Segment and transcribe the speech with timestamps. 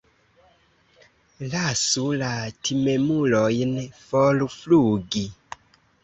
[1.49, 2.29] Lasu la
[2.69, 5.23] timemulojn forflugi.